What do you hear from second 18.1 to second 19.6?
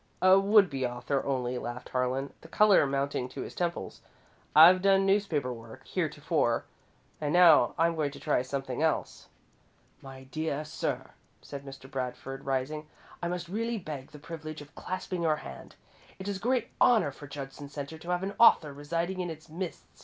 an author residing in its